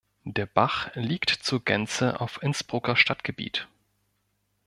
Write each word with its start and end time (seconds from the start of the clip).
Der 0.25 0.47
Bach 0.47 0.89
liegt 0.95 1.29
zur 1.29 1.63
Gänze 1.63 2.19
auf 2.21 2.41
Innsbrucker 2.41 2.95
Stadtgebiet. 2.95 3.67